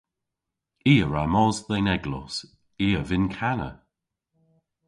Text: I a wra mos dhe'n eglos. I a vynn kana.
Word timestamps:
I 0.91 0.93
a 1.03 1.05
wra 1.07 1.23
mos 1.33 1.57
dhe'n 1.67 1.91
eglos. 1.95 2.35
I 2.85 2.87
a 2.99 3.01
vynn 3.07 3.27
kana. 3.37 3.69